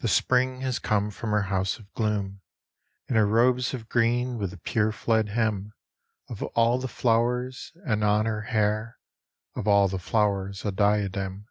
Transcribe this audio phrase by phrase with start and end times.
[0.00, 2.42] The Spring has come from her house of gloom,
[3.08, 5.72] In her robes of green with the purfled hem
[6.28, 8.98] Of all the flowers, and on her hair
[9.54, 11.46] Of all the flowers a diadem.